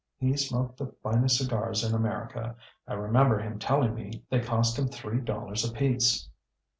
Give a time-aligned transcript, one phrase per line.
[0.17, 2.55] He smoked the finest cigars in America.
[2.87, 6.27] I remember him telling me they cost him three dollars apiece."